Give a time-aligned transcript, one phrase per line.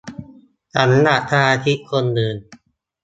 [0.75, 2.37] สำหรับสมาชิกคนอื่น